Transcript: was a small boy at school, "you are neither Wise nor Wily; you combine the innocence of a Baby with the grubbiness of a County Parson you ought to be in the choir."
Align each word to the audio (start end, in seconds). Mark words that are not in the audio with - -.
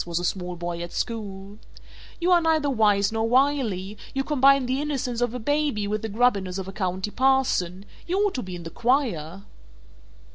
was 0.03 0.17
a 0.17 0.25
small 0.25 0.55
boy 0.55 0.81
at 0.81 0.91
school, 0.91 1.59
"you 2.19 2.31
are 2.31 2.41
neither 2.41 2.71
Wise 2.71 3.11
nor 3.11 3.29
Wily; 3.29 3.99
you 4.15 4.23
combine 4.23 4.65
the 4.65 4.81
innocence 4.81 5.21
of 5.21 5.35
a 5.35 5.37
Baby 5.37 5.85
with 5.87 6.01
the 6.01 6.09
grubbiness 6.09 6.57
of 6.57 6.67
a 6.67 6.71
County 6.73 7.11
Parson 7.11 7.85
you 8.07 8.17
ought 8.17 8.33
to 8.33 8.41
be 8.41 8.55
in 8.55 8.63
the 8.63 8.71
choir." 8.71 9.43